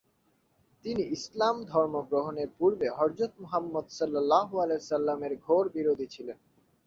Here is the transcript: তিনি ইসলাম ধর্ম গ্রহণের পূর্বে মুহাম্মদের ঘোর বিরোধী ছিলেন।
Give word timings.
তিনি 0.85 1.03
ইসলাম 1.15 1.55
ধর্ম 1.65 1.95
গ্রহণের 2.09 2.49
পূর্বে 2.57 2.87
মুহাম্মদের 3.39 4.09
ঘোর 5.45 5.63
বিরোধী 5.69 6.07
ছিলেন। 6.07 6.37